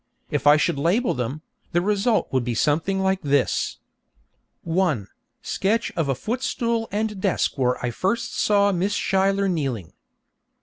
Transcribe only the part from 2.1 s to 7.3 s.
would be something like this: 1. Sketch of a footstool and